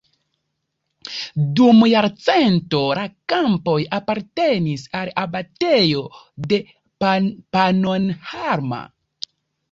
Dum 1.57 1.81
jarcento 1.89 2.79
la 2.99 3.03
kampoj 3.33 3.75
apartenis 3.97 4.85
al 4.99 5.11
abatejo 5.23 6.01
de 6.53 6.59
Pannonhalma. 7.05 8.81